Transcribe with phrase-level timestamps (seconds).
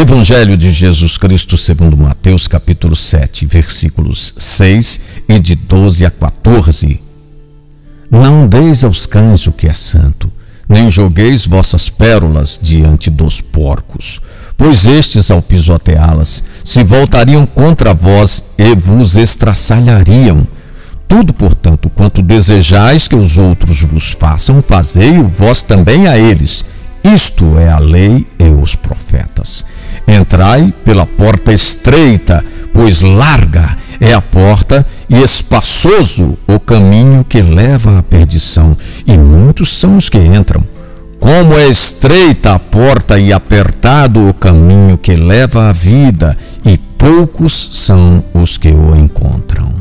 [0.00, 6.98] Evangelho de Jesus Cristo segundo Mateus, capítulo 7, versículos 6 e de 12 a 14.
[8.10, 10.32] Não deis aos cães o que é santo,
[10.66, 14.22] nem jogueis vossas pérolas diante dos porcos,
[14.56, 20.48] pois estes, ao pisoteá-las, se voltariam contra vós e vos estraçalhariam.
[21.06, 26.64] Tudo, portanto, quanto desejais que os outros vos façam, fazei-o vós também a eles.
[27.04, 28.26] Isto é a lei
[28.60, 29.64] os profetas.
[30.06, 37.98] Entrai pela porta estreita, pois larga é a porta e espaçoso o caminho que leva
[37.98, 40.64] à perdição, e muitos são os que entram.
[41.18, 47.68] Como é estreita a porta e apertado o caminho que leva à vida, e poucos
[47.72, 49.74] são os que o encontram.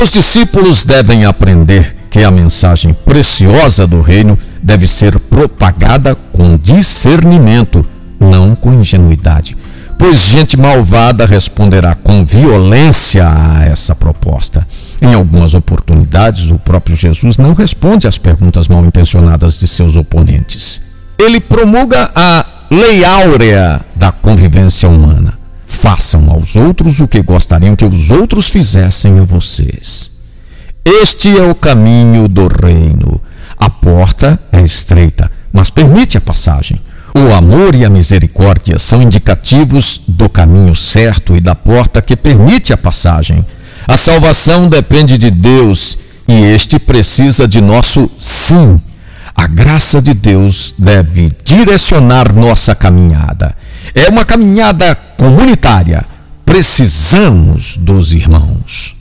[0.00, 4.38] Os discípulos devem aprender que a mensagem preciosa do reino
[4.68, 7.86] deve ser propagada com discernimento,
[8.20, 9.56] não com ingenuidade,
[9.98, 14.68] pois gente malvada responderá com violência a essa proposta.
[15.00, 20.82] Em algumas oportunidades, o próprio Jesus não responde às perguntas mal intencionadas de seus oponentes.
[21.18, 25.32] Ele promulga a lei áurea da convivência humana.
[25.66, 30.10] Façam aos outros o que gostariam que os outros fizessem a vocês.
[30.84, 33.18] Este é o caminho do reino.
[33.58, 36.78] A porta é estreita, mas permite a passagem.
[37.14, 42.72] O amor e a misericórdia são indicativos do caminho certo e da porta que permite
[42.72, 43.44] a passagem.
[43.86, 45.96] A salvação depende de Deus
[46.28, 48.80] e este precisa de nosso sim.
[49.34, 53.56] A graça de Deus deve direcionar nossa caminhada.
[53.94, 56.04] É uma caminhada comunitária.
[56.44, 58.97] Precisamos dos irmãos.